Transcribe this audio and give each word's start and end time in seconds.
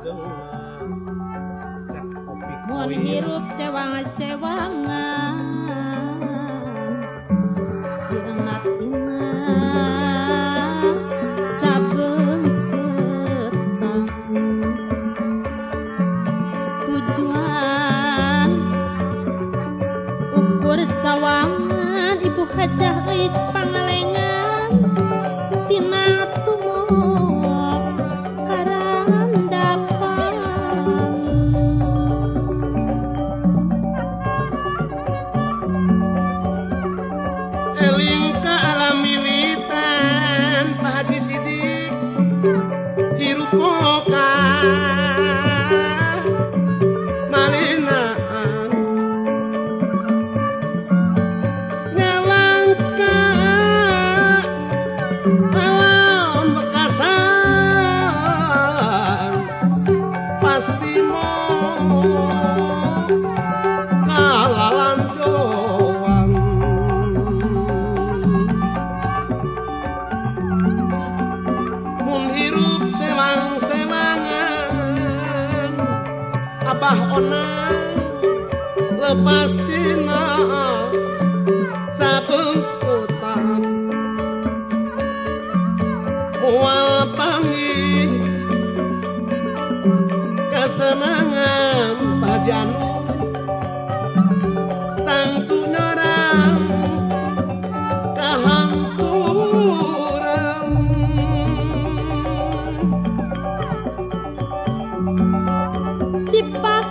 Mun 0.00 0.16
hirup 2.88 3.44
sewangan 3.60 4.08
sewangan 4.16 5.29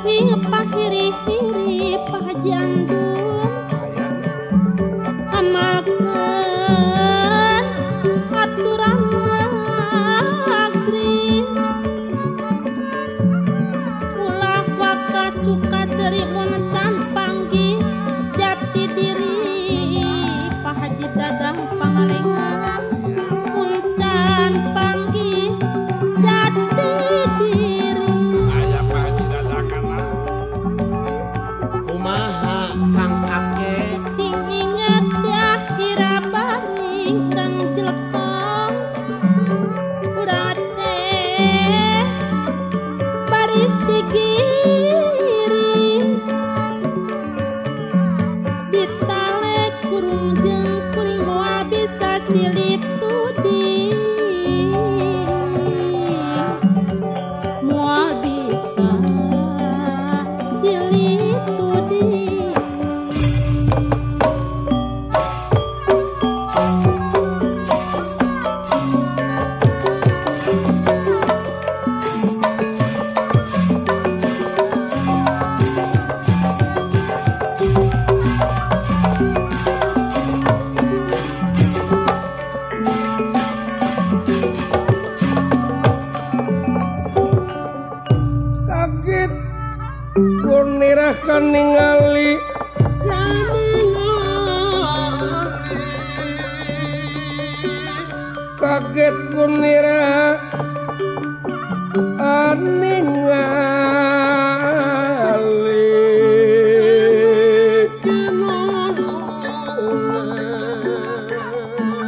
sing 0.03 0.27
pasiri 0.47 1.05
siri 1.27 1.99
pajang 2.07 2.98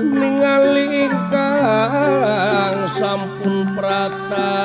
ningali 0.01 0.85
ingkang 1.09 2.75
sampun 2.99 3.55
prata. 3.75 4.55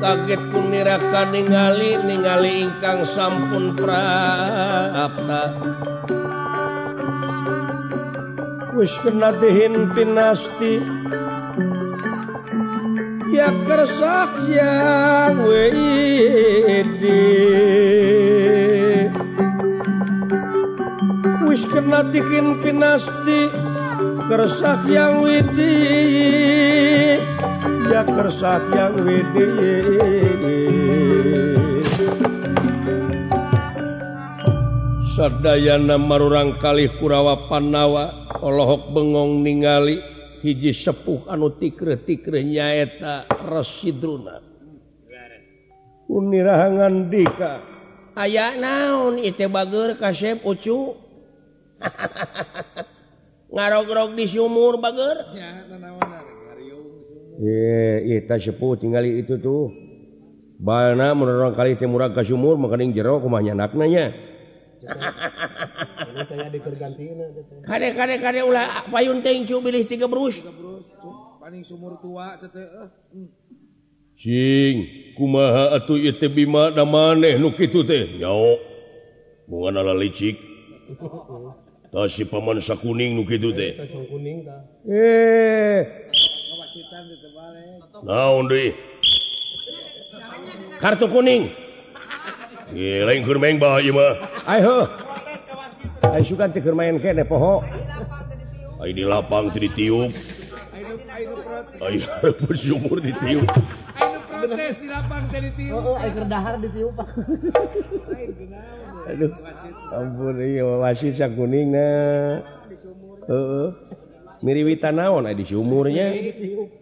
Kaget 0.00 0.42
punirakan 0.50 1.28
ningali 1.30 1.90
ningali 2.02 2.66
ingkang 2.66 3.04
sampun 3.14 3.76
prapta 3.76 5.44
wis 8.80 8.96
kena 9.04 9.36
dihin 9.36 9.92
pinasti. 9.92 10.80
Ya 13.30 13.52
kersah 13.68 14.32
yang 14.48 15.44
wedi 15.44 16.16
kena 21.70 22.00
bikin 22.10 22.60
pinasti 22.62 23.40
kersak 24.26 24.80
yang 24.90 25.22
widi. 25.22 25.76
Ya 27.90 28.02
kersak 28.06 28.62
yang 28.74 28.94
widi. 29.02 29.46
Sadayana 35.18 36.00
marurang 36.00 36.58
kalih 36.58 36.90
kurawa 36.96 37.46
panawa 37.50 38.30
Allahok 38.40 38.94
bengong 38.96 39.44
ningali 39.44 40.00
hiji 40.40 40.72
sepuh 40.80 41.28
anu 41.28 41.52
tikre-tikre 41.60 42.40
nyaeta 42.40 43.28
residruna 43.44 44.50
unirahangan 46.10 47.06
dika. 47.06 47.52
Aya 48.18 48.58
naon 48.58 49.22
ite 49.22 49.46
bager 49.46 49.94
kasep 49.96 50.42
ucu? 50.42 51.09
ngarok-rok 53.54 54.10
di 54.14 54.24
sumur 54.30 54.78
bager. 54.78 55.16
Kita 57.40 58.36
sepuh 58.36 58.72
tinggal 58.76 59.04
itu 59.08 59.40
tuh. 59.40 59.72
Bana 60.60 61.16
menurut 61.16 61.56
kali 61.56 61.80
timur 61.80 62.04
ke 62.12 62.28
sumur 62.28 62.60
makaning 62.60 62.92
jero 62.92 63.16
kumahnya 63.24 63.56
naknanya 63.56 64.12
kadek-kadek 67.64 68.18
kadek 68.20 68.44
ulah 68.44 68.88
payun 68.88 69.20
tengcu 69.20 69.60
bilih 69.60 69.84
tiga 69.88 70.08
brus 70.08 70.36
paling 71.40 71.64
sumur 71.68 72.00
tua 72.00 72.40
tete 72.40 72.64
sing 74.20 74.74
kumaha 75.16 75.80
atuh 75.80 75.96
itu 75.96 76.28
bima 76.32 76.72
da 76.76 76.84
maneh 76.84 77.40
nu 77.40 77.56
kitu 77.56 77.84
teh? 77.88 78.20
Nyao. 78.20 78.52
Bunga 79.48 79.80
ala 79.80 79.96
licik. 79.96 80.36
si 81.90 82.22
paman 82.24 82.62
sa 82.62 82.78
kuning 82.78 83.18
nu 83.18 83.26
kitu 83.26 83.50
teh 83.50 83.74
naon 88.06 88.46
deui 88.46 88.70
kartu 90.78 91.06
kuning 91.10 91.50
Ye 92.70 93.02
lain 93.02 93.26
keur 93.26 93.42
main 93.42 93.58
bae 93.58 93.82
ieu 93.82 93.90
mah 93.90 94.14
ayo 94.46 94.86
ayo 96.14 96.22
suka 96.30 96.46
teh 96.54 96.62
keur 96.62 96.78
main 96.78 97.02
kene 97.02 97.26
poho 97.26 97.66
ayo 98.78 98.92
di 98.94 99.02
lapang 99.02 99.50
teh 99.50 99.58
ditiup 99.66 100.14
ayo 101.82 101.98
bersyukur 102.46 103.02
ditiup 103.02 103.50
protes 104.48 104.76
di 104.80 104.88
lapang 104.88 105.24
teh 105.28 105.40
tiup. 105.56 105.76
Oh, 105.76 105.92
oh 105.92 105.96
aing 106.00 106.14
keur 106.16 106.26
dahar 106.26 106.54
ditiup. 106.62 106.96
Aduh. 109.10 109.32
Ampun 109.90 110.36
iya 110.40 110.64
wasit 110.80 111.20
sakuningna. 111.20 111.88
Heeh. 113.28 113.68
Miriwitan 114.40 114.96
naon 114.96 115.28
di 115.36 115.44
sumurnya 115.44 116.16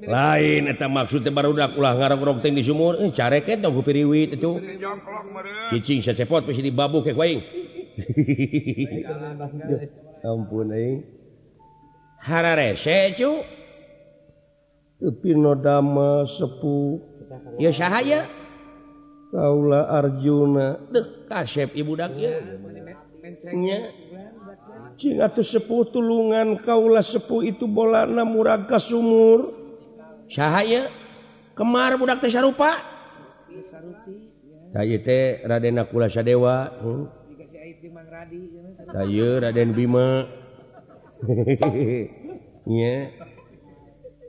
lain 0.06 0.70
eta 0.70 0.86
maksudnya 0.86 1.34
barudak 1.34 1.74
ulah 1.74 1.98
ngarok-rok 1.98 2.38
teh 2.38 2.54
di 2.54 2.62
sumur 2.62 2.94
eh 3.02 3.10
careket 3.10 3.58
dong 3.58 3.74
piriwit 3.82 4.38
itu 4.38 4.62
cicing 5.74 6.06
secepot 6.06 6.46
pasti 6.46 6.62
dibabu 6.62 7.02
ke 7.02 7.10
eh, 7.10 7.16
kuing 7.18 7.40
ampun 10.30 10.70
aing 10.70 11.02
hararese 12.22 13.18
cu 13.18 13.42
tapi 15.02 15.34
nodama 15.34 16.30
sepuh 16.38 17.17
ya 17.60 17.70
sahaya 17.76 18.26
Kaula 19.28 19.92
Arjuna. 19.92 20.88
Deh 20.88 21.28
kasep 21.28 21.76
ibu 21.76 21.92
daknyauh 21.92 22.64
sepuh 25.36 25.82
tulungan 25.92 26.64
kaula 26.64 27.04
sepuh 27.04 27.44
itu 27.44 27.68
bolana 27.68 28.24
muraga 28.24 28.80
sumur. 28.88 29.52
Sahaya 30.32 30.88
kemar 31.52 32.00
budak 32.00 32.24
teh 32.24 32.32
sarupa. 32.32 32.72
Saya 34.72 34.96
teh 35.00 35.44
Raden 35.48 35.80
Nakula 35.80 36.12
Sadewa 36.12 36.76
hmm. 36.80 37.04
saya 38.92 39.28
Raden 39.44 39.72
Bima. 39.76 40.28
Hehehe 42.68 43.10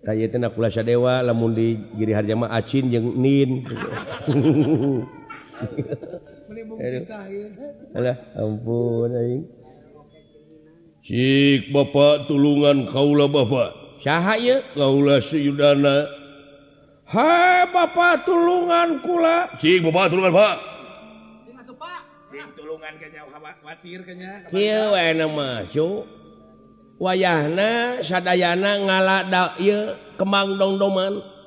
kayasa 0.04 0.82
dewa 0.84 1.22
lamun 1.24 1.56
di 1.56 1.76
giri 2.00 2.14
harjama 2.16 2.48
acin 2.52 2.92
jeung 2.92 3.16
nin. 3.20 3.68
Alah, 7.94 8.16
ampun 8.40 9.12
aing. 9.12 9.44
Cik 11.04 11.74
Bapak 11.74 12.30
tulungan 12.30 12.92
kaula 12.94 13.26
Bapak 13.26 14.02
Saha 14.06 14.38
ieu? 14.38 14.62
kaula 14.78 15.26
seyudana 15.28 16.06
Ha 17.10 17.66
Bapak 17.74 18.30
tulungan 18.30 19.02
kula. 19.02 19.58
Cik 19.58 19.82
Bapak 19.90 20.14
tulungan 20.14 20.34
Pak. 20.34 20.58
Tulungan 22.56 22.94
kayaknya 23.02 23.26
khawatir 23.26 24.00
kayaknya. 24.06 24.46
Kieu 24.54 24.94
aya 24.94 25.26
mah, 25.26 25.66
Cuk. 25.74 26.19
wayahna 27.00 28.04
sadayana 28.04 28.72
ngala 28.84 29.18
kembang 30.20 30.60
dongdoman. 30.60 31.40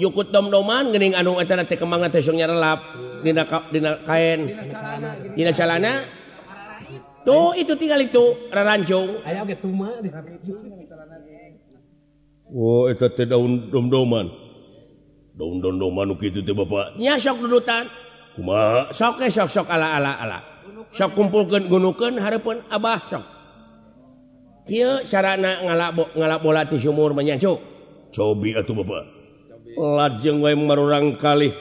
Yukut 0.00 0.34
domdoman 0.34 0.90
geuning 0.90 1.14
anu 1.14 1.38
acara 1.38 1.62
teh 1.68 1.78
kembang 1.78 2.02
teh 2.10 2.24
sung 2.24 2.40
nyarelap 2.40 2.80
dina 3.22 3.46
dina 3.70 3.90
kain 4.02 4.40
dina 5.38 5.52
calana 5.54 6.02
tuh 7.22 7.54
itu 7.54 7.78
tinggal 7.78 8.02
itu 8.02 8.50
rarancung 8.50 9.22
aya 9.22 9.46
ge 9.46 9.60
tuma 9.62 10.02
oh 12.50 12.90
eta 12.90 13.12
teh 13.14 13.28
daun 13.28 13.70
domdoman. 13.70 14.26
Daun 15.38 15.62
nu 15.62 16.14
kitu 16.18 16.42
teh 16.42 16.50
bapak. 16.50 16.98
Nya 16.98 17.22
sok 17.22 17.46
dudutan. 17.46 17.86
Kumaha? 18.34 18.90
Sok 18.98 19.22
eh, 19.22 19.30
sok 19.30 19.54
sok 19.54 19.66
ala 19.70 19.94
ala 19.94 20.12
ala 20.18 20.38
sok 20.98 21.14
kumpulkeun 21.14 21.70
gunukeun 21.70 22.18
hareupeun 22.18 22.66
abah 22.66 22.98
sok. 23.06 23.37
sarana 25.08 25.64
ngalabok 25.64 26.12
ngalabok 26.12 26.78
sumur 26.84 27.16
menyancuk 27.16 27.58
cobi 28.12 28.52
atau 28.52 28.76
bapak. 28.76 29.04
Lajeng 29.78 30.42
wae 30.42 30.56
marurang 30.56 31.16
kali 31.20 31.52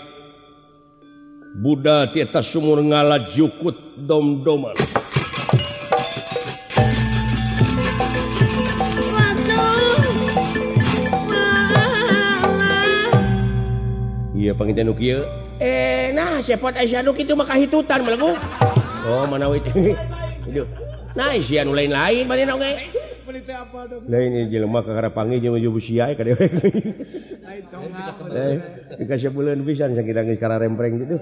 Buddha 1.58 2.12
di 2.14 2.22
atas 2.22 2.52
sumur 2.54 2.84
ngalat 2.84 3.34
jukut 3.34 3.76
dom-doman. 4.06 4.78
Iya 14.38 14.54
pangitan 14.54 14.94
ukiya 14.94 15.48
eh 15.58 16.14
nah 16.14 16.38
sepot 16.46 16.72
aisyah 16.72 17.02
itu 17.02 17.34
maka 17.34 17.58
hitutan 17.58 18.06
melaku 18.06 18.38
oh 19.10 19.26
manawi 19.26 19.58
ini 19.74 19.98
aduh 20.46 20.87
Naian 21.18 21.68
lain-lain 21.74 22.30
dikasih 29.02 29.34
bulan 29.34 29.66
pisan 29.66 29.98
sakit 29.98 30.14
nangis 30.14 30.38
karena 30.38 30.62
rempreng 30.62 30.94
gitu 31.02 31.18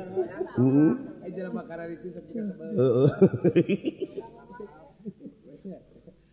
uh-uh. 2.75 3.09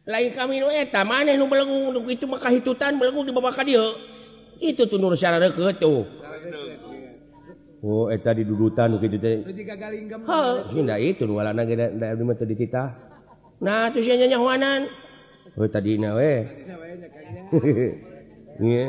lain 0.02 0.34
kami 0.34 0.58
eta 0.82 1.06
maneh 1.06 1.38
nu 1.38 1.46
belenggu 1.46 1.94
nu 1.94 2.00
itu 2.10 2.26
maka 2.26 2.50
hitutan 2.50 2.98
belenggu 2.98 3.22
di 3.22 3.32
babak 3.34 3.62
dia. 3.62 3.84
Itu 4.58 4.86
tuh 4.86 4.98
nur 4.98 5.14
syara 5.18 5.38
tuh 5.54 6.06
oh 7.82 8.06
eta 8.10 8.34
didudutan 8.34 8.94
nu 8.94 8.98
kitu 8.98 9.18
teh. 9.22 9.46
Jika 9.46 9.78
galinggam 9.78 10.26
Hinda 10.74 10.98
itu 10.98 11.22
nu 11.26 11.38
walana 11.38 11.62
ge 11.62 11.78
da, 11.78 11.86
da, 11.90 12.22
mah 12.22 12.34
teu 12.34 12.46
dititah. 12.50 13.11
Oh, 15.54 15.68
tadina 15.70 16.18
we. 16.18 16.34
Ini 16.42 16.74
wayanya 16.82 17.08
kayaknya. 17.14 17.42
Iya. 18.58 18.88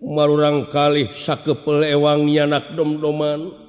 Marurang 0.00 0.72
kalih 0.72 1.12
sakepel 1.28 1.84
ewang 1.84 2.24
nyanak 2.24 2.72
dom-doman. 2.72 3.68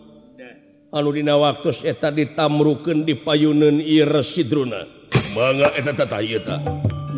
Anu 0.95 1.11
dina 1.11 1.35
waktu 1.35 1.83
eta 1.83 2.07
ditamrukeun 2.15 3.03
di 3.03 3.19
payuneun 3.19 3.83
ieu 3.83 4.07
residruna. 4.07 5.11
Mangga 5.35 5.75
eta 5.75 5.91
tata 5.91 6.23
ieu 6.23 6.39
ta. 6.47 6.63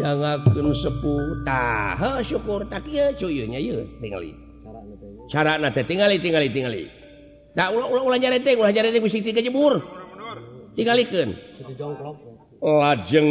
Jangakeun 0.02 0.74
sepuh. 0.82 1.46
Tah, 1.46 1.94
heuh 1.94 2.26
syukur 2.26 2.66
tak 2.74 2.90
ieu 2.90 3.14
cu 3.22 3.30
ieu 3.30 3.46
nya 3.46 3.62
ieu 3.62 3.86
tingali. 4.02 4.34
Carana 5.30 5.70
teh 5.70 5.86
tingali 5.86 6.18
tingali 6.18 6.50
tingali. 6.50 6.90
Da 7.54 7.70
ulah 7.70 7.86
ulah 7.86 8.02
ulah 8.02 8.18
nyareteng 8.18 8.58
ulah 8.58 8.74
nyareteng 8.74 9.06
bisi 9.06 9.22
tiga 9.22 9.46
jebur. 9.46 9.99
tinggalkan 10.80 11.36
lajeng 12.64 13.30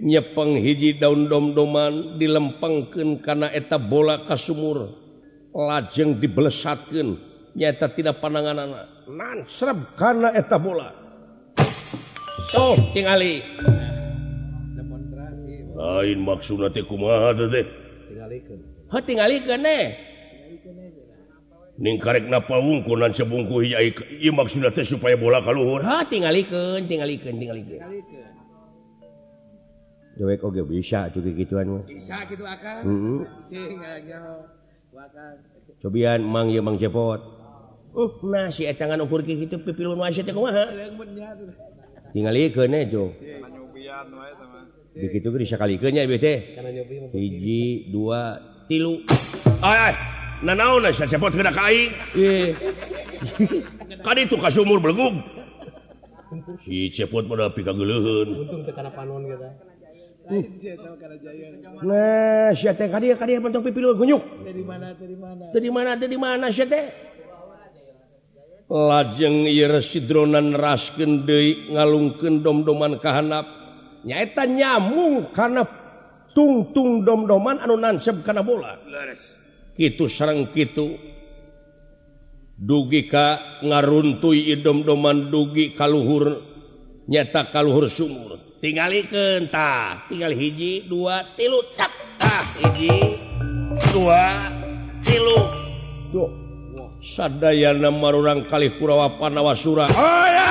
nyepeng 0.00 0.52
hiji 0.64 0.96
daun 0.96 1.28
dom-doman 1.28 2.16
dilempengken 2.16 3.20
karena 3.20 3.52
eta 3.52 3.76
bola 3.76 4.24
ka 4.24 4.40
sumur 4.40 4.88
lajeng 5.52 6.16
dibelesatkeun 6.18 7.34
nyata 7.54 7.86
tidak 7.94 8.18
pananganana. 8.18 9.06
Anak 9.06 9.46
nansrep 9.46 9.78
karena 10.00 10.34
eta 10.34 10.58
bola. 10.58 10.90
Oh 12.56 12.74
tingali. 12.96 13.44
Lain 15.74 16.18
maksud 16.22 16.62
teh 16.74 16.82
kumaha 16.86 17.34
deh 17.36 17.66
tingalikeun. 19.04 19.70
Ning 21.74 21.98
karek 21.98 22.30
napaungkunan 22.30 23.18
sebungku 23.18 23.66
teh 23.66 24.86
supaya 24.86 25.18
bola 25.18 25.42
kalluhur 25.42 25.82
ah, 25.82 26.06
tingalikeun 26.06 26.86
tinggalken 26.86 27.34
tinggalken 27.34 27.82
dewek 30.14 30.46
oge 30.46 30.62
bisa 30.62 31.10
juga 31.10 31.30
gituan 31.34 31.66
mah. 31.66 31.84
Bisa 31.90 32.22
gitu 32.30 32.44
akan. 32.46 32.80
Heeh 33.50 34.54
cobian 35.82 36.22
mang 36.22 36.48
ye 36.54 36.62
mang 36.62 36.78
cepot. 36.78 37.20
Uh 37.94 38.10
nah 38.26 38.50
si 38.50 38.66
etangan 38.66 39.02
ukur 39.06 39.22
ki 39.22 39.46
kitu 39.46 39.58
pipilun 39.62 39.98
wae 39.98 40.14
teh 40.14 40.34
kumaha? 40.34 40.70
Tingalikeun 42.14 42.74
eh 42.74 42.86
jo 42.90 43.10
Begitu 44.94 45.26
bisa 45.34 45.58
kalikeun 45.58 45.90
nya 45.90 46.06
ieu 46.06 46.18
teh. 46.22 46.54
Hiji, 47.10 47.90
dua, 47.90 48.38
tilu. 48.70 49.02
Ay, 49.58 49.90
ay. 49.90 49.94
Nanaon 50.42 50.88
sa 50.98 51.06
cepot 51.06 51.30
kena 51.30 51.54
ka 51.54 51.70
aing? 51.70 51.92
Eh. 52.18 52.48
Kan 54.02 54.18
itu 54.18 54.34
ka 54.40 54.50
hmm. 54.50 54.56
sumur 54.56 54.82
belegug. 54.82 55.14
si 56.64 56.90
cepot 56.96 57.24
pada 57.30 57.52
pikageleuheun 57.54 58.28
untung 58.46 58.62
tekan 58.66 58.90
panon 58.94 59.22
kita 59.28 59.50
Lain 60.24 60.56
sih 60.56 60.72
tahu 60.72 60.96
karena 60.96 61.16
jaya. 61.20 61.46
nah 61.84 62.48
si 62.56 62.64
teh 62.64 62.88
ka 62.88 62.98
dieu 62.98 63.14
ka 63.20 63.28
dieu 63.28 63.44
pentung 63.44 63.60
pipi 63.60 63.76
lu 63.76 63.92
gunyuk 63.92 64.24
Dari 64.40 64.64
mana 64.64 64.96
dari 64.96 65.16
mana? 65.20 65.52
teu 65.52 65.60
di 65.60 65.70
mana 65.70 65.90
teu 66.00 66.08
di 66.08 66.18
mana 66.18 66.46
si 66.48 66.64
teh 66.64 66.84
lajeng 68.72 69.44
ieu 69.52 69.68
residronan 69.68 70.56
neraskeun 70.56 71.28
deui 71.28 71.76
ngalungkeun 71.76 72.40
dom-doman 72.40 72.96
ka 73.04 73.20
handap 73.20 73.46
nyaeta 74.08 74.48
nyamung 74.48 75.28
kana 75.36 75.68
tungtung 76.32 77.04
dom-doman 77.04 77.60
anu 77.60 77.76
nansep 77.76 78.24
kana 78.24 78.40
bola 78.40 78.80
Leres. 78.88 79.20
kitu 79.76 80.10
sarang 80.14 80.50
kitu. 80.54 81.14
Dugi 82.54 83.10
Ka 83.10 83.58
ngaruntui 83.66 84.54
idom-doman 84.54 85.26
dugi 85.26 85.74
kaluhur 85.74 86.38
nyata 87.10 87.50
kaluhur 87.50 87.90
sumur. 87.98 88.38
Tinggal 88.62 88.94
tah 89.50 90.06
tinggal 90.06 90.32
hiji 90.32 90.86
dua 90.86 91.34
tilu 91.34 91.60
ah, 92.22 92.44
hiji 92.62 92.94
dua 93.90 94.22
tilu. 95.02 95.38
Duh. 96.14 96.44
sadayana 97.12 97.92
marurang 97.92 98.48
kali 98.48 98.80
Kurawa 98.80 99.20
Panawa 99.20 99.60
Sura 99.60 99.92
oh, 99.92 100.26
ya! 100.32 100.50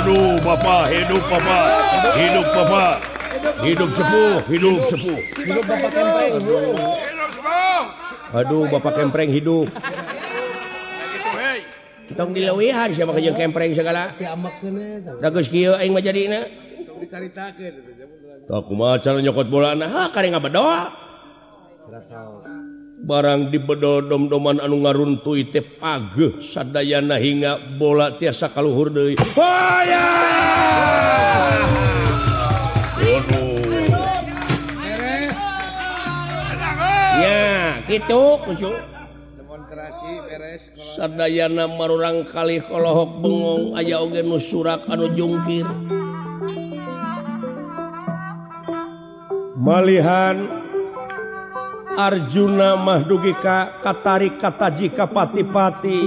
Aduh 0.00 0.40
Bapak 0.40 0.88
hidup 0.88 1.24
Bapak 1.28 1.66
hidup 2.16 2.46
Bapak. 2.48 2.96
Hidup 3.60 3.90
sepuh 3.92 4.36
hidup 4.48 4.80
sepuh. 4.88 5.20
Hidup 5.44 5.64
Bapak 5.68 5.90
tempe 5.92 6.24
hidup 6.40 7.23
Aduh 8.34 8.66
Bapak 8.66 8.98
kempreng 8.98 9.30
hidup. 9.30 9.70
Tong 12.14 12.30
dilewihan 12.36 12.92
siapa 12.92 13.14
kerja 13.14 13.32
kempreng 13.38 13.72
segala. 13.78 14.18
Dagus 15.22 15.46
kieu 15.48 15.72
aing 15.78 15.94
mah 15.94 16.02
jadina 16.02 16.46
Tak 18.44 18.60
kumaha 18.68 19.00
cara 19.00 19.18
nyokot 19.24 19.48
bola 19.48 19.72
nah 19.78 20.10
kare 20.12 20.28
ngabedoa. 20.28 20.78
Barang 23.04 23.52
dibedol 23.52 24.08
dom-doman 24.08 24.64
anu 24.64 24.80
ngaruntuy 24.80 25.52
teh 25.52 25.76
pageuh 25.76 26.56
sadayana 26.56 27.20
hingga 27.20 27.76
bola 27.76 28.16
tiasa 28.16 28.48
kaluhur 28.56 28.88
deui. 28.88 29.16
Hoya! 29.36 30.08
gitu 37.94 38.42
sadana 40.98 41.70
marurang 41.70 42.26
kali 42.34 42.58
kalauhok 42.66 43.22
bengong 43.22 43.64
aya 43.78 44.02
oge 44.02 44.18
nu 44.26 44.42
surak 44.50 44.82
anu 44.90 45.14
jungkir. 45.14 45.66
Malihan 49.54 50.66
Arjuna 51.94 52.74
mahdugi 52.74 53.30
ka 53.38 53.78
katari 53.86 54.34
kataji 54.42 54.90
ka 54.98 55.06
pati-pati. 55.06 56.00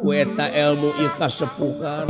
weta 0.00 0.48
ilmu 0.48 0.96
ika 0.96 1.28
sepukan 1.36 2.08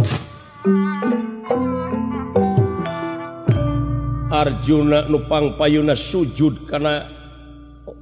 Arjuna 4.31 5.11
nupang 5.11 5.59
payuna 5.59 5.99
sujud 6.15 6.71
karena 6.71 7.20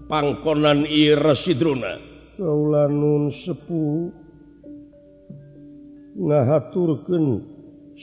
pangkonan 0.08 0.88
ieu 0.88 1.14
Residruna. 1.20 2.00
Kaula 2.40 2.88
nun 2.88 3.30
sepuh 3.44 4.10
ngahaturkeun 6.18 7.26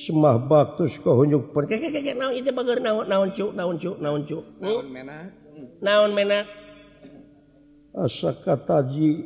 semah 0.06 0.38
baktus 0.48 0.94
ka 1.04 1.12
hunyuk 1.12 1.52
per. 1.52 1.68
Naon 2.16 2.34
ieu 2.38 2.46
teh 2.46 2.54
bager 2.56 2.80
naon 2.80 3.10
naon 3.10 3.30
cuk 3.34 3.52
naon 3.58 3.76
cuk 3.82 3.98
naon 4.00 4.22
cuk. 4.30 4.44
tahun 4.62 4.86
hmm? 4.86 4.94
menak. 4.94 5.34
Naon 5.82 6.12
mena 6.12 6.44
Asa 7.96 8.36
kataji 8.44 9.24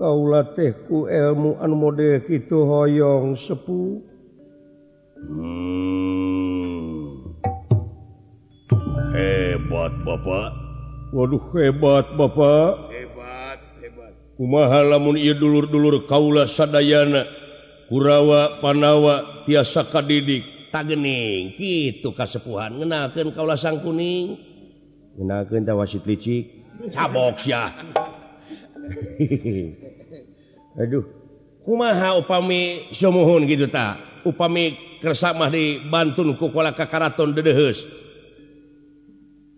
kaula 0.00 0.56
teh 0.56 0.72
ku 0.88 1.04
ilmu 1.04 1.60
anu 1.60 1.76
model 1.76 2.24
kitu 2.24 2.64
hoyong 2.64 3.36
sepu 3.44 4.00
Hmm. 5.24 5.72
Hebat 9.16 9.92
Bapak. 10.04 10.63
Waduh 11.14 11.54
hebat 11.54 12.18
Bapak. 12.18 12.90
Hebat 12.90 13.60
hebat. 13.78 14.12
Kumaha 14.34 14.82
lamun 14.82 15.14
ia 15.14 15.38
dulur-dulur 15.38 16.10
Kaula 16.10 16.50
Sadayana 16.58 17.22
Kurawa 17.86 18.58
Panawa 18.58 19.46
tiasa 19.46 19.94
kadidik. 19.94 20.42
Tagening 20.74 21.54
gitu 21.54 22.10
kasepuhan. 22.18 22.82
Ngenakeun 22.82 23.30
kaula 23.30 23.54
sang 23.54 23.78
kuning. 23.86 24.34
Ngenakan 25.14 25.62
tawasit 25.62 26.02
licik. 26.02 26.50
Cabok 26.90 27.38
sia 27.46 27.70
aduh 30.82 31.06
kumaha 31.62 32.18
upami 32.18 32.90
sumuhun 32.98 33.46
gitu 33.46 33.70
ta? 33.70 33.96
Upami 34.26 34.74
kersa 34.98 35.30
mah 35.30 35.48
dibantun 35.48 36.34
kukola 36.34 36.74
kakaraton 36.74 37.32
dedeheus. 37.32 37.78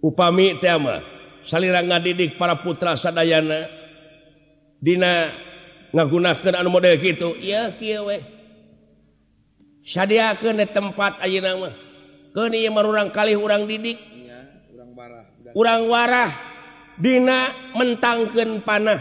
Upami 0.05 0.61
tema 0.61 1.16
salira 1.51 1.83
ngadidik 1.83 2.39
para 2.39 2.61
putra 2.63 2.99
Sadayana. 2.99 3.67
Dina 4.77 5.33
ngagunakeun 5.91 6.55
anu 6.55 6.69
model 6.71 7.01
kitu. 7.01 7.35
Iya 7.41 7.75
kieu 7.81 8.07
we. 8.07 8.21
Sadiakeun 9.87 10.59
tempat 10.75 11.23
ayeuna 11.23 11.55
A 11.55 11.63
nama 11.63 11.71
ke 12.35 12.69
merurang 12.69 13.15
kali 13.15 13.39
orang 13.39 13.65
didik. 13.65 13.97
Urang 15.57 15.89
warah 15.89 16.31
Dina 17.01 17.73
mentangkeun 17.77 18.61
panah. 18.67 19.01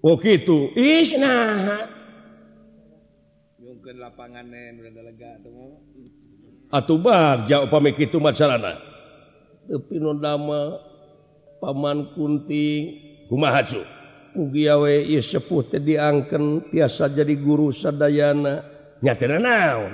Oh 0.00 0.16
kitu. 0.16 0.72
Is 0.74 1.12
nah 1.20 2.00
lapangan 3.90 4.46
Atuh 6.70 6.98
bag 7.02 7.50
jauh 7.50 7.66
pamik 7.66 7.98
itu 7.98 8.22
masalah 8.22 8.89
tepinondama 9.70 10.82
Paman 11.62 12.10
Kunting. 12.18 13.06
Humahacu 13.30 13.78
mugiawe 14.34 14.94
sepuh 15.30 15.70
diangkan 15.78 16.74
tiasa 16.74 17.14
jadi 17.14 17.38
guru 17.38 17.70
sadayana. 17.78 18.66
Nyatana 19.00 19.38
naon 19.38 19.92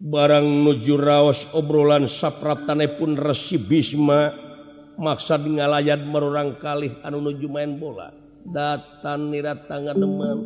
barang 0.00 0.64
nuju 0.64 0.96
raos 0.96 1.36
obrolan 1.52 2.08
sapraptane 2.20 2.96
pun 2.96 3.20
resi 3.20 3.60
Bisma 3.60 4.32
maksad 4.96 5.44
di 5.44 5.60
ngalayan 5.60 6.08
kalih 6.60 7.00
anu 7.04 7.20
nuju 7.20 7.48
main 7.48 7.76
bola. 7.80 8.12
Datan 8.40 9.28
nirat 9.28 9.68
tangan 9.68 9.96
teman 10.00 10.38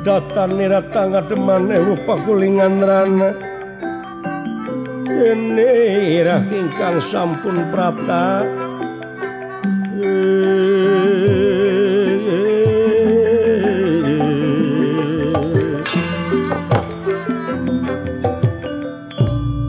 datan 0.00 0.56
nira 0.56 0.80
tangga 0.92 1.24
teman 1.28 1.68
rupa 1.68 2.14
rana. 2.24 2.80
Rana 2.80 3.30
Enirah 5.20 6.48
ingkang 6.48 7.12
sampun 7.12 7.68
prapta 7.68 8.40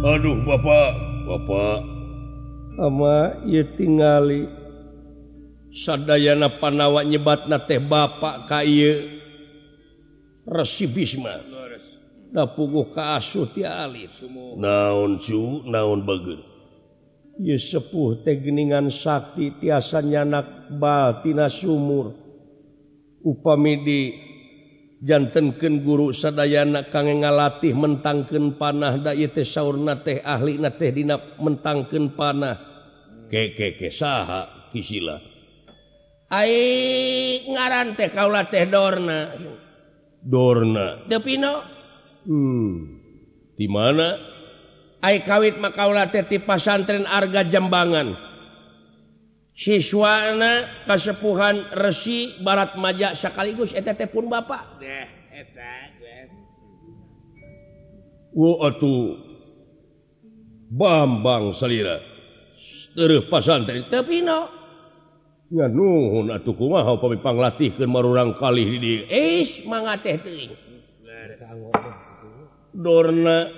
Aduh 0.07 0.39
Bapak. 0.47 0.91
Bapak. 1.27 1.79
Ama 2.79 3.15
ye 3.43 3.67
tingali. 3.75 4.47
Sadayana 5.83 6.63
panawa 6.63 7.03
nyebat 7.03 7.51
na 7.51 7.59
teh 7.67 7.79
Bapak 7.83 8.47
kaye 8.47 9.20
resibisme. 10.47 11.35
Da 12.31 12.47
puguh 12.55 12.95
kasuh 12.95 13.51
ti 13.51 13.67
alit. 13.67 14.11
Naon 14.55 15.19
cu 15.27 15.67
naon 15.67 16.07
bager 16.07 16.51
ieu 17.41 17.57
sepuh 17.71 18.21
tegeningan 18.21 18.91
sakti 19.01 19.57
tiasa 19.57 20.05
nyanak 20.05 20.75
batina 20.77 21.49
sumur. 21.61 22.13
Upamidi 23.21 24.17
jantenkeun 25.05 25.85
guru 25.85 26.09
sadayana 26.17 26.89
kangge 26.89 27.21
ngalatih 27.21 27.73
mentangken 27.77 28.57
panah 28.57 28.97
da 29.01 29.13
tesaurna 29.13 30.01
teh 30.01 30.21
ahli 30.21 30.57
na 30.57 30.73
teh 30.73 30.89
dina 30.93 31.17
mentangken 31.37 32.17
panah. 32.17 32.57
Kekeke 33.29 33.93
saha 33.95 34.69
kisila. 34.73 35.17
Ngaran 37.45 37.97
teh 37.97 38.09
kaula 38.13 38.49
teh 38.49 38.65
dorna. 38.69 39.19
Dorna. 40.21 41.09
Hmm. 42.25 43.01
Di 43.57 43.67
mana? 43.69 44.09
Kawit 45.01 45.57
makaula 45.57 46.13
teti 46.13 46.37
pasantren 46.41 47.09
Arga 47.09 47.49
Jambangan. 47.49 48.13
Siswana 49.61 50.85
kasepuhan 50.89 51.75
Resi 51.75 52.41
Barat 52.41 52.77
Maja 52.77 53.13
sekaligus 53.19 53.69
ETT 53.73 54.09
pun 54.09 54.25
Bapak 54.29 54.81
Bambang 60.71 61.59
salira. 61.59 61.99
terus 62.95 63.27
pasantren. 63.31 63.87
Tapi 63.87 64.23
no 64.23 64.60
Ya, 65.51 65.67
nuhun 65.67 66.31
atuh 66.31 66.55
kumaha 66.55 66.95
upami 66.95 67.19
panglatihkeun 67.19 67.91
marurang 67.91 68.39
kalih 68.39 68.71
di 68.79 69.03
eh 69.03 69.67
mangga 69.67 69.99
teh 69.99 70.15
teuing. 70.15 70.55
Dorna 72.71 73.51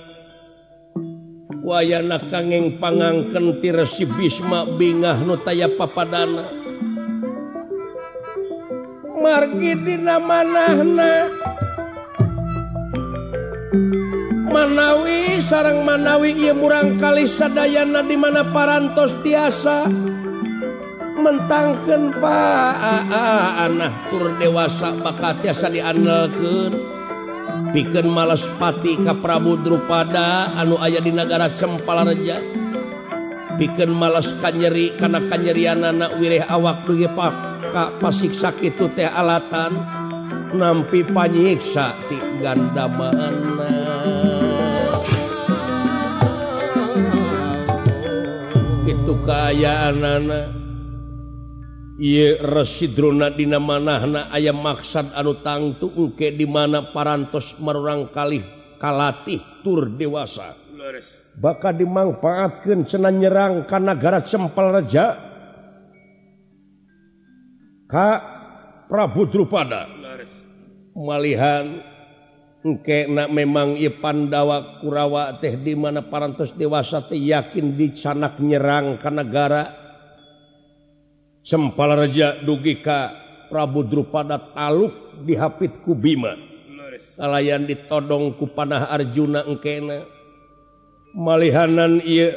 wayana 1.61 2.33
kangeng 2.33 2.81
pangangken 2.81 3.61
ti 3.61 3.69
Resi 3.69 4.09
Bisma 4.09 4.73
bingah 4.73 5.21
nu 5.21 5.37
taya 5.45 5.69
papadana. 5.77 6.49
Margi 9.21 9.71
dina 9.85 10.17
manahna. 10.17 11.13
Manawi 14.49 15.45
sarang 15.45 15.85
manawi 15.85 16.41
ieu 16.41 16.57
murang 16.57 16.97
kalih 16.97 17.29
sadayana 17.37 18.01
di 18.01 18.17
mana 18.17 18.49
parantos 18.49 19.13
tiasa. 19.21 20.02
mentangkan 21.23 22.19
Pak. 22.19 22.75
Anak 23.71 24.11
tur 24.11 24.35
dewasa 24.35 24.99
bakat 24.99 25.39
tiasa 25.39 25.71
diandalkan 25.71 26.71
bikin 27.71 28.11
malespati 28.11 28.99
Ka 29.01 29.15
Prabu 29.17 29.57
Drupada 29.63 30.51
anu 30.59 30.75
ayah 30.83 30.99
di 30.99 31.15
negara 31.15 31.55
Cempalareja. 31.55 32.37
Bikin 33.53 33.93
males 33.93 34.25
kanyeri 34.41 34.97
karena 34.97 35.23
kanyerian 35.29 35.85
anak 35.85 36.17
wilayah 36.17 36.49
awak 36.51 36.83
duge 36.89 37.07
Pak 37.15 38.03
pasik 38.03 38.35
sakit 38.43 38.75
teh 38.97 39.07
alatan. 39.07 40.03
Nampi 40.53 41.01
panyiksa 41.09 41.97
ti 42.05 42.17
ganda 42.37 42.85
itu 48.85 49.13
kayaan 49.25 49.97
anak 50.05 50.62
Iidronadina 51.93 53.61
manahna 53.61 54.33
ayam 54.33 54.65
maksad 54.65 55.13
anu 55.13 55.45
tangtu 55.45 55.93
engke 55.93 56.33
di 56.33 56.49
mana 56.49 56.89
parantos 56.89 57.45
merurang 57.61 58.09
kali 58.09 58.41
kalatih 58.81 59.61
tur 59.61 59.93
dewasa. 59.93 60.57
Baka 61.37 61.69
dimanfaatkan 61.73 62.89
cenah 62.89 63.13
nyerang 63.13 63.69
ka 63.69 63.77
nagara 63.77 64.25
cempel 64.25 64.73
raja. 64.73 65.05
Ka 67.85 68.09
Prabu 68.89 69.29
Drupada. 69.29 69.85
Malihan 70.93 71.77
engke 72.65 73.05
na 73.05 73.29
memang 73.29 73.77
Ipandawa 73.77 74.81
Kurawa 74.81 75.37
teh 75.41 75.61
di 75.61 75.77
mana 75.77 76.09
parantos 76.09 76.53
dewasa 76.57 77.05
teh 77.05 77.21
yakin 77.21 77.77
dicanak 77.77 78.41
nyerang 78.41 78.97
kanagara 79.01 79.82
sempala 81.47 81.99
Raja 81.99 82.43
dugi 82.43 82.79
Ka 82.83 83.11
Prabu 83.51 83.85
Drupada 83.85 84.55
taluk 84.55 85.23
dihapit 85.23 85.83
ku 85.85 85.93
Bima. 85.93 86.33
Kalayan 87.13 87.69
ditodong 87.69 88.41
ku 88.41 88.49
panah 88.49 88.89
Arjuna 88.89 89.45
engkena. 89.45 90.09
Malihanan 91.13 92.01
ieu 92.01 92.33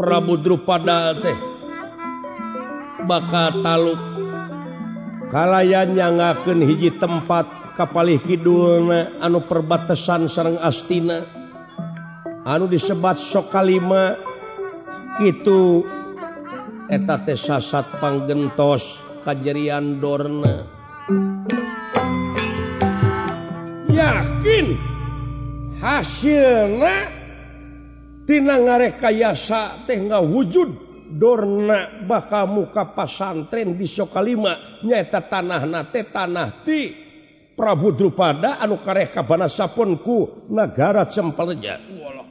Prabu 0.00 0.40
Drupada 0.40 1.12
teh 1.20 1.38
baka 3.04 3.44
taluk. 3.60 4.00
Kalayan 5.28 5.98
nyangakeun 5.98 6.62
hiji 6.62 6.94
tempat 6.96 7.76
kapalih 7.76 8.22
Kidulna 8.24 9.20
anu 9.20 9.44
perbatasan 9.44 10.30
sareng 10.32 10.56
Astina. 10.62 11.26
Anu 12.44 12.70
disebat 12.70 13.18
sokalima 13.32 14.16
kitu 15.20 15.84
eta 16.88 17.24
teh 17.24 17.38
sasat 17.40 17.96
panggentos 18.00 18.82
kajerian 19.24 20.00
Dorna. 20.00 20.68
Yakin? 23.88 24.66
Hasiltina 25.80 27.04
ngarekayasa 28.64 29.84
teh 29.88 29.98
nggak 30.00 30.24
wujud 30.28 30.70
Dorna 31.14 32.04
bakal 32.08 32.48
muka 32.50 32.90
pasantren 32.96 33.78
di 33.78 33.86
sokalima. 33.92 34.82
Nyaeta 34.82 35.20
tanah 35.30 35.62
nate 35.68 36.10
tanah 36.10 36.64
ti. 36.66 37.04
Prabu 37.54 37.94
Drupada 37.94 38.58
anu 38.58 38.82
kareh 38.82 39.14
kabanasapun 39.14 40.02
ku 40.02 40.42
negara 40.50 41.06
cempelnya 41.14 41.78
walau 42.02 42.23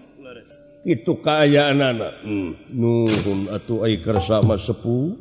itu 0.83 1.11
keayaan 1.23 1.79
anak. 1.79 2.13
Hmm. 2.23 2.51
Nuhun 2.71 3.51
atau 3.51 3.83
kersa 3.83 4.43
mah 4.43 4.59
sepuh. 4.67 5.19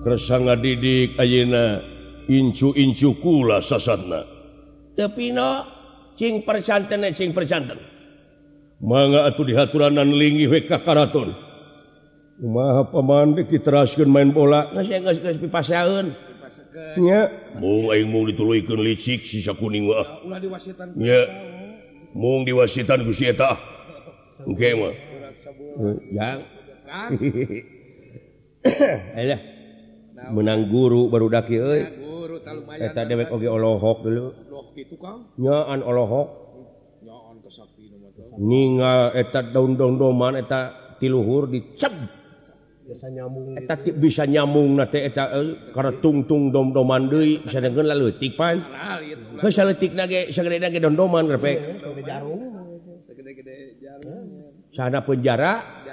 Kersa 0.00 0.36
didik 0.58 1.18
Ayeuna 1.20 1.80
incu-incu 2.30 3.20
kula 3.20 3.60
sasatna 3.68 4.40
tapi 5.00 5.32
no 5.32 5.64
cing 6.20 6.44
persanten 6.44 7.00
eh, 7.08 7.16
cing 7.16 7.32
persanten. 7.32 7.80
Mangga 8.80 9.28
atuh 9.28 9.44
dihaturanan 9.48 10.12
linggih 10.12 10.52
we 10.52 10.60
ka 10.68 10.84
karaton. 10.84 11.32
Kumaha 12.40 12.88
pamande 12.88 13.44
diteraskeun 13.48 14.08
main 14.08 14.32
bola? 14.32 14.72
Geus 14.76 15.20
geus 15.20 15.40
pipasaeun 15.40 16.12
nya. 17.00 17.20
Mung 17.60 17.92
aing 17.92 18.08
mung 18.08 18.24
dituluykeun 18.28 18.80
licik 18.80 19.28
sisa 19.28 19.52
kuning 19.56 19.88
mah 19.88 20.24
ulah 20.24 20.40
diwasitan. 20.40 20.96
Nya. 20.96 21.20
mung 22.14 22.46
diwasitan 22.46 23.04
ku 23.06 23.12
eta. 23.14 23.50
Oke 24.48 24.68
mah 24.72 24.94
yang? 26.10 26.38
Eh 29.16 29.40
menang 30.28 30.68
guru 30.68 31.08
baru 31.08 31.32
daki 31.32 31.54
euy. 31.56 31.82
Eta 32.80 33.08
dewek 33.08 33.32
oge 33.32 33.48
olohok 33.48 34.04
dulu. 34.04 34.26
Nyaan 35.40 35.80
olohok. 35.80 36.28
Nyaan 37.04 37.36
kesakti 37.40 37.88
ningal 38.40 39.16
eta 39.16 39.52
daun-daun 39.52 39.96
doman 39.96 40.36
eta 40.40 40.96
tiluhur 41.00 41.48
dicep 41.48 41.92
Biasa 42.90 43.06
nyambung. 43.06 43.54
Eta 43.54 43.74
ti 43.86 43.94
bisa 43.94 44.26
nyambung 44.26 44.74
na 44.74 44.90
teh 44.90 45.06
eta 45.06 45.30
euy 45.38 45.70
karena 45.70 45.94
tungtung 46.02 46.50
dom-doman 46.50 47.06
deui 47.06 47.38
bisa 47.38 47.62
dengeun 47.62 47.86
leutik 47.86 48.34
pan. 48.34 48.58
nah 48.58 48.98
itu 48.98 49.38
Geus 49.38 49.54
ge 50.10 50.34
sagede 50.34 50.58
ge 50.58 50.82
dom-doman 50.82 51.30
repek. 51.30 51.86
Jarum. 52.02 52.50
sagede-gede 53.06 53.78
jarum 53.78 54.26
Sana 54.74 55.06
penjara 55.06 55.86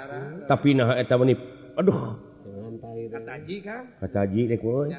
tapi 0.50 0.74
nah 0.74 0.98
eh, 0.98 1.06
eta 1.06 1.14
meni 1.14 1.38
aduh 1.78 2.18
Ngantai 2.42 3.06
kataji 3.14 3.56
kang 3.62 3.84
kataji 4.02 4.40
Haji 4.50 4.58
dek 4.58 4.66
euy. 4.66 4.90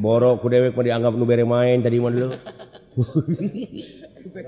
Boro 0.00 0.40
ku 0.40 0.48
dewek 0.48 0.72
mah 0.72 0.80
dianggap 0.80 1.12
nu 1.12 1.28
bere 1.28 1.44
main 1.44 1.84
tadi 1.84 2.00
mah 2.00 2.08
dulu. 2.08 2.32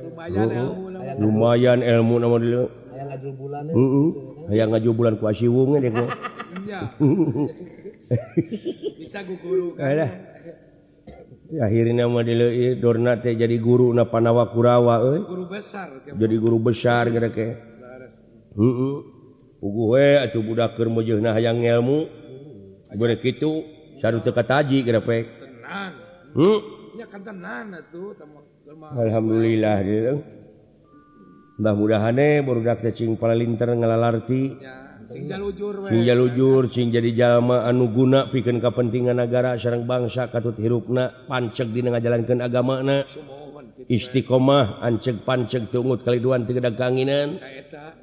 lumayan 0.01 0.49
ilmu 0.49 0.89
nama 0.89 1.13
Lumayan 1.21 1.79
ilmu 1.85 2.15
nama 2.17 2.37
dulu. 2.41 2.65
Ayah 2.89 3.05
ngajul 3.13 3.33
bulan 3.37 3.69
ya. 3.69 3.75
Heeh. 3.77 4.09
Hayang 4.49 4.69
ngaju 4.73 4.91
bulan 4.97 5.15
ku 5.21 5.25
asiwung 5.29 5.77
ya. 6.67 6.81
Bisa 9.01 9.21
guru 9.25 9.77
kan. 9.77 9.97
Ya, 11.53 11.69
akhirnya 11.69 12.09
mah 12.09 12.25
deuleuy 12.25 12.81
Dorna 12.81 13.21
teh 13.21 13.37
jadi 13.37 13.61
guru 13.61 13.93
na 13.93 14.09
Panawa 14.09 14.49
Kurawa 14.51 15.05
euy. 15.05 15.21
Guru 15.23 15.45
besar. 15.47 15.93
Jadi 16.09 16.35
guru 16.41 16.59
besar 16.59 17.13
gede 17.13 17.31
ke. 17.31 17.49
Heeh. 18.57 18.97
Puguh 19.61 19.97
we 19.97 20.09
atuh 20.21 20.45
budak 20.45 20.77
keur 20.77 20.93
meujeuhna 20.93 21.33
hayang 21.37 21.61
ngelmu. 21.61 22.05
Hmm. 22.05 22.97
Bareng 23.01 23.21
kitu 23.21 23.65
sarua 24.01 24.25
teu 24.25 24.33
kataji 24.33 24.85
gede 24.85 25.01
pek. 25.05 25.25
Tenang. 25.41 25.93
Heuh. 26.37 26.59
Hmm. 26.61 26.99
Ya 27.01 27.07
kan 27.09 27.21
tenang 27.23 27.73
atuh 27.77 28.13
tamu. 28.17 28.45
Alhamdulillah 28.97 29.77
deuleung. 29.85 30.21
Mudah-mudahan 31.55 32.19
eh, 32.19 32.43
budak 32.43 32.83
teh 32.83 32.93
cing 32.99 33.15
palalinter 33.15 33.71
ngalalarti. 33.71 34.59
punya 35.09 36.03
jalujur 36.15 36.73
sing 36.73 36.91
jadi 36.93 37.11
jalma 37.17 37.69
anu 37.69 37.91
guna 37.93 38.33
piken 38.33 38.61
kapentingan 38.61 39.21
negara 39.21 39.57
sarang 39.61 39.85
bangsa 39.85 40.29
katut 40.33 40.57
hirupna 40.57 41.29
pancek 41.29 41.69
di 41.73 41.85
jalankan 41.85 42.41
agama 42.41 42.81
na 42.81 43.05
Istiqomah 43.85 44.81
ancek 44.81 45.27
pancek 45.29 45.69
tungut 45.69 46.07
kalian 46.07 46.47
tidak 46.49 46.79
kanginan 46.79 47.37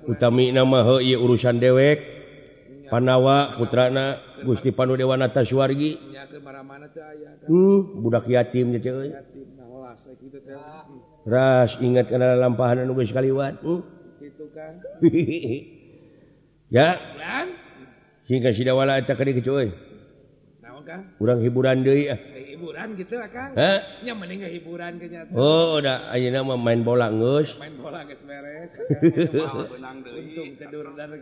utami 0.06 0.54
nama 0.54 1.00
He 1.02 1.16
urusan 1.18 1.58
dewek. 1.58 2.22
Panawa 2.92 3.56
putrana 3.56 4.20
Gusti 4.44 4.76
Pandu 4.76 5.00
Dewanata 5.00 5.48
Suwargi 5.48 5.96
hmm, 7.48 8.04
budak 8.04 8.28
yatim 8.28 8.76
ras 11.24 11.72
ingat 11.80 12.12
karena 12.12 12.36
lampahanan 12.36 12.92
nugas 12.92 13.08
kaliwat. 13.16 13.64
Hmm. 13.64 13.80
ya? 16.72 16.88
Sehingga 18.26 18.56
sidawala 18.56 19.04
urang 21.22 21.40
hiburan 21.46 21.86
deui 21.86 22.10
deh 22.10 22.46
hiburan 22.58 22.98
gitu 22.98 23.16
hiburan 24.50 24.94
Oh 25.38 25.78
da 25.82 26.10
ayeuna 26.14 26.42
mah 26.46 26.58
main 26.58 26.82
bola 26.82 27.10
geus. 27.14 27.50
Main 27.58 27.78
bola 27.78 28.02
geus 28.06 28.22
ngus 28.26 28.72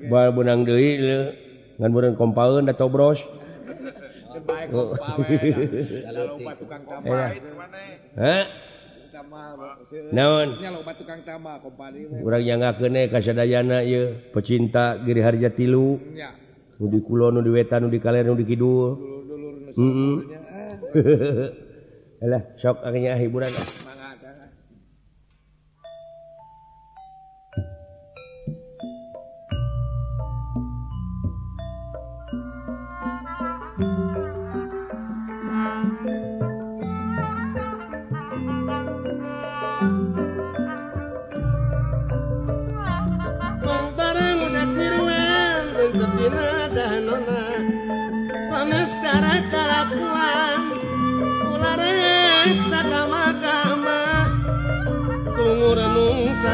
bal 0.12 0.29
benang 0.35 0.63
deui. 0.63 0.89
Ngan 1.79 1.91
burung 1.95 2.15
kompaeun 2.19 2.67
da 2.67 2.75
tobros 2.75 3.19
Baik, 4.39 4.71
oh. 4.71 4.95
tukang 6.55 6.85
kampai, 6.85 7.41
eh. 8.15 8.43
naon? 10.11 10.47
Kurangnya 12.21 12.55
ngane 12.57 13.01
kasadayana 13.09 13.77
pecinta 14.33 14.97
Giri 15.05 15.21
Harja 15.21 15.49
tilu. 15.53 15.99
Di 16.79 16.99
Kulon 17.03 17.35
nu 17.35 17.43
di 17.43 17.51
wetan 17.51 17.91
di 17.91 17.99
kalian 17.99 18.39
di 18.39 18.45
Kidul. 18.47 18.95
Sok 22.59 22.83
akhirnya 22.83 23.15
ah, 23.15 23.19
hiburan 23.19 23.55
ah. 23.55 23.88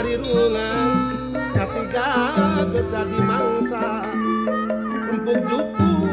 karirungan 0.05 0.89
ketiga 1.57 2.09
geta 2.69 3.01
di 3.09 3.19
mangsa. 3.25 4.05
Empuk 5.09 5.39
jukung 5.49 6.05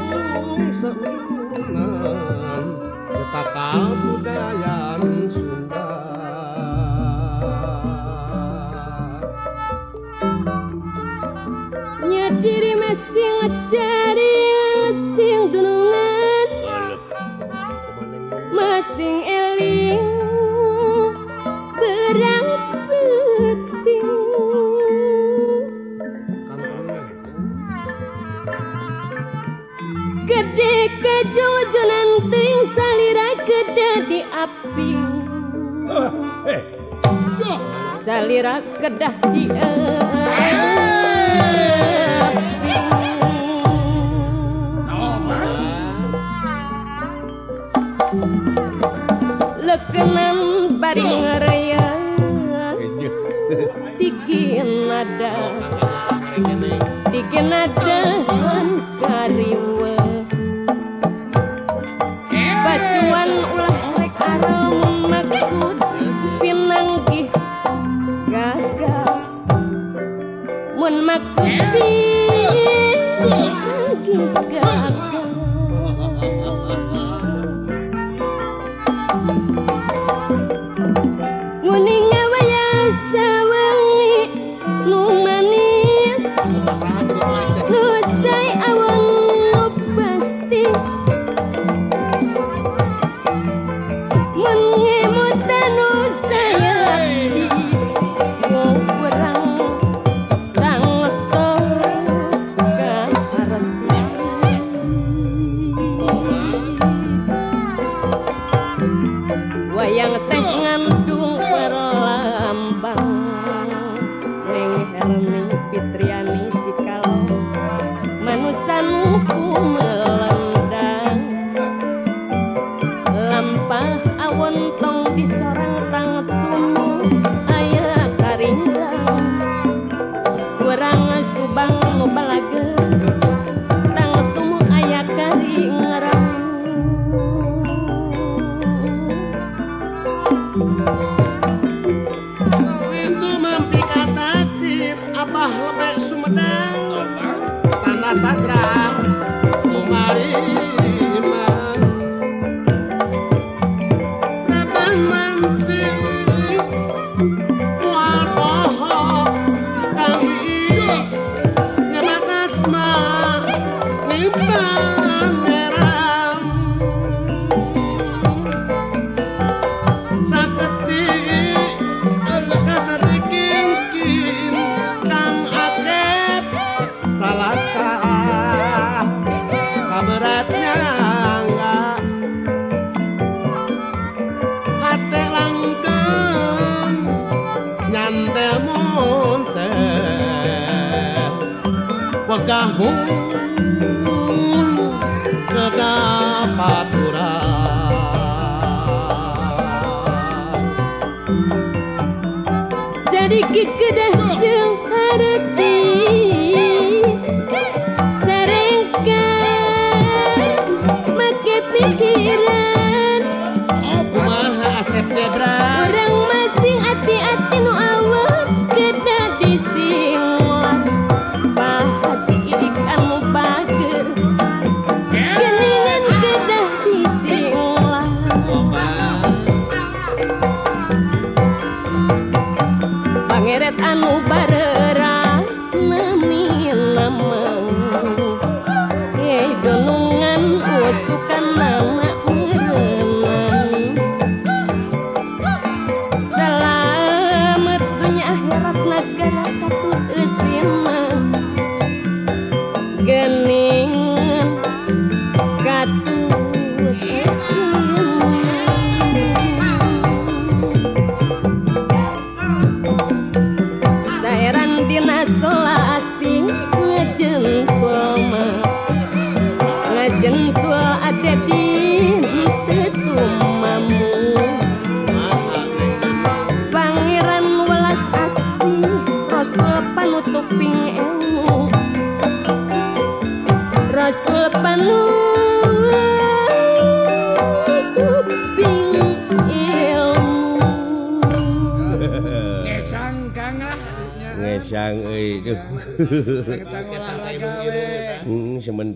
seuyunan 0.81 2.65
geta 3.13 3.69
budaya. 4.01 4.82
lekenan 49.63 50.39
bari 50.81 51.05
ngereya 51.05 51.87
bikin 54.01 54.69
nada. 54.89 55.33
Bikin 57.13 57.45
nada 57.53 58.01
kariwe. 59.05 59.97
Bacuan 62.63 63.31
ulah 63.53 63.77
rek 63.99 64.17
arang 64.23 65.03
maksud 65.11 65.77
pinanggih 66.41 67.29
gagal 68.31 69.13
mun 70.79 70.95
maksud 71.03 71.51
pinanggih 71.75 73.53
gagal 74.31 75.02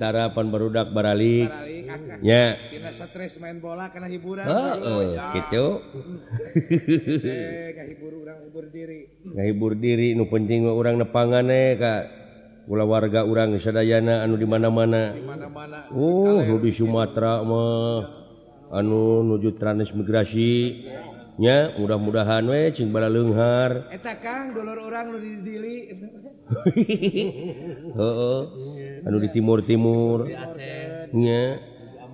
tentara 0.07 0.31
panbarudak 0.31 0.95
stres 3.11 3.35
main 3.43 3.59
bola 3.59 3.91
karena 3.91 4.07
hiburan. 4.07 4.47
Oh, 4.47 5.03
gitu. 5.35 5.67
Eh, 7.27 7.75
Ngahibur 9.35 9.75
diri. 9.75 10.15
Nu 10.15 10.31
penting 10.31 10.71
orang 10.71 11.03
nepangane 11.03 11.75
Kak. 11.75 12.03
Pula 12.67 12.87
warga 12.87 13.27
orang 13.27 13.59
Sadayana 13.63 14.27
anu 14.27 14.35
dimana-mana 14.35 15.15
Oh 15.95 16.43
di 16.63 16.71
Sumatera 16.75 17.43
mah. 17.43 18.03
Anu 18.75 19.23
nuju 19.27 19.55
transmigrasi 19.59 20.51
eh. 20.87 21.06
nya 21.37 21.77
mudah-mudahan 21.77 22.45
we 22.49 22.73
cing 22.73 22.89
bala 22.89 23.13
leunghar 23.13 23.85
eta 23.97 24.17
kang 24.25 24.57
dulur 24.57 24.89
urang 24.89 25.13
nu 25.13 25.19
di 25.21 25.33
dili 25.45 25.77
heeh. 27.99 28.41
Anu 29.03 29.19
di 29.19 29.31
timur-timur. 29.35 30.31
Nya 31.11 31.43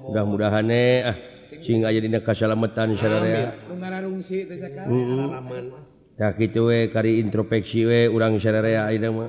mudah-mudahan 0.08 0.66
we 0.68 0.88
ah 1.04 1.16
cing 1.62 1.84
aya 1.84 2.00
dina 2.00 2.24
kasalametan 2.24 2.96
sararea 2.96 3.52
ngararungsi 3.68 4.48
teh 4.48 4.56
kang. 4.72 4.88
Halaman 4.88 5.64
tah 6.16 6.32
kitu 6.36 6.68
we 6.68 6.88
kari 6.92 7.20
introspeksi 7.20 7.80
we 7.84 8.00
urang 8.08 8.40
sararea 8.40 8.88
ayeuna 8.88 9.08
mah. 9.12 9.28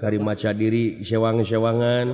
Kari 0.00 0.18
maca 0.18 0.50
diri 0.56 1.04
sewang-sewangan. 1.06 2.06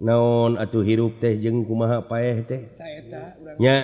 naon 0.00 0.56
atuh 0.56 0.80
hirup 0.80 1.20
teh 1.20 1.36
jeung 1.38 1.68
kumaha 1.68 2.00
paeh 2.08 2.40
tehnya 2.48 3.76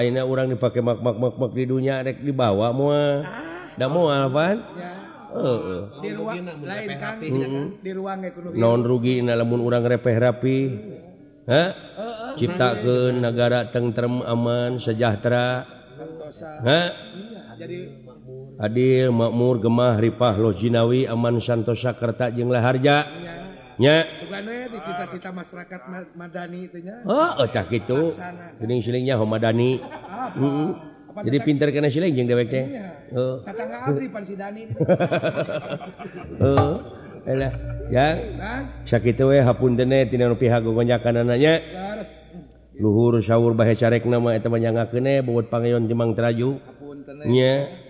ayeuna 0.00 0.22
orang 0.24 0.52
dipakai 0.56 0.80
mak 0.80 0.98
mak 1.04 1.16
mak 1.20 1.34
mak 1.36 1.52
di 1.52 1.64
dunia 1.68 2.00
rek 2.00 2.24
dibawa 2.24 2.72
mua 2.72 3.04
Da 3.76 3.92
moal 3.92 4.32
pan 4.32 4.56
non 8.56 8.80
rugi 8.80 9.20
lamun 9.20 9.60
orang 9.60 9.84
repeh 9.84 10.16
rapi? 10.16 10.58
Hah? 11.46 11.68
cipta 12.40 12.82
ke 12.82 12.96
negara 13.14 13.68
tentrem 13.68 14.24
aman 14.24 14.80
sejahtera. 14.80 15.68
Hah? 16.64 16.86
adil 18.56 19.12
makmur 19.12 19.60
gemah 19.60 20.00
ripah 20.00 20.40
lojinawi 20.40 21.04
aman 21.04 21.44
santosa 21.44 21.92
kerta 22.00 22.32
jenglah 22.32 22.64
harja 22.64 23.04
nya 23.76 24.08
cita-cita 24.72 25.28
masyarakat 25.36 25.80
Madani 26.16 26.64
itunya 26.64 27.04
oh, 27.04 27.44
oh 27.44 27.46
gitu. 27.68 28.16
Siling-silingnya 28.56 29.20
Madani. 29.20 29.76
Ah, 29.84 30.32
hmm. 30.32 30.68
jadi 31.28 31.38
pinter 31.44 31.68
kena 31.72 31.92
siling 31.92 32.16
jeung 32.16 32.28
dewek 32.28 32.48
teh. 32.48 32.64
Oh. 33.12 33.44
oh. 36.40 36.74
ya. 37.92 38.06
Sakitu 38.88 39.28
we 39.28 39.44
hapunten 39.44 39.92
dene 39.92 40.08
tina 40.08 40.32
nu 40.32 40.40
pihak 40.40 40.64
gonjakan 40.64 41.28
anaknya 41.28 41.60
luhur 42.76 43.24
sahur 43.24 43.56
bahe 43.56 43.76
carekna 43.76 44.20
mah 44.20 44.36
eta 44.36 44.52
banyak 44.52 44.92
kene 44.92 45.20
bobot 45.20 45.52
pangayon 45.52 45.84
jemang 45.88 46.16
teraju. 46.16 46.60
Nya. 47.28 47.84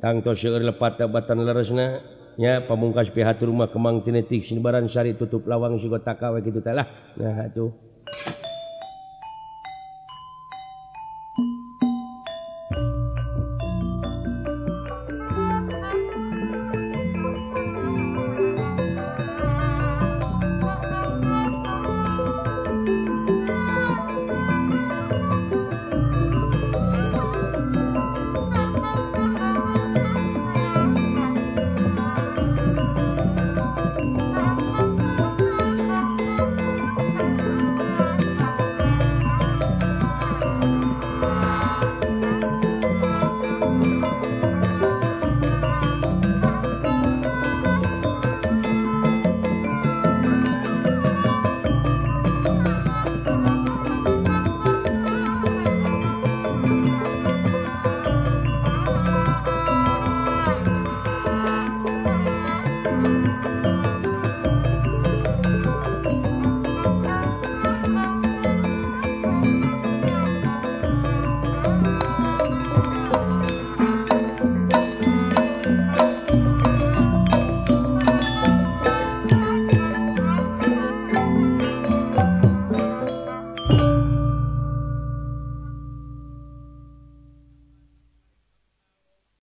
Tangtos 0.00 0.40
seueur 0.40 0.64
lepat 0.64 1.02
tabatan 1.02 1.44
leresna. 1.44 2.15
nya 2.36 2.64
pamungkas 2.68 3.08
pihat 3.16 3.40
rumah 3.40 3.72
kemang 3.72 4.04
tinetik 4.04 4.44
sin 4.44 4.60
sari 4.60 4.88
Syari 4.92 5.12
tutup 5.16 5.48
lawang 5.48 5.80
sigo 5.80 5.96
takawa 6.00 6.44
gitu 6.44 6.60
telah 6.60 6.84
nah 7.16 7.48
tuh 7.52 7.72